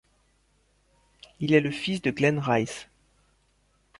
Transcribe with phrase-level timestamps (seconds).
[1.39, 2.87] Il est le fils de Glen Rice.